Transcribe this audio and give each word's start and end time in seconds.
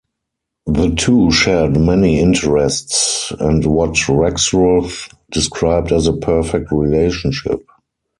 The 0.65 0.95
two 0.95 1.29
shared 1.29 1.79
many 1.79 2.19
interests 2.19 3.31
and 3.39 3.63
what 3.63 3.91
Rexroth 3.93 5.13
described 5.29 5.91
as 5.91 6.07
a 6.07 6.17
perfect 6.17 6.71
relationship. 6.71 7.63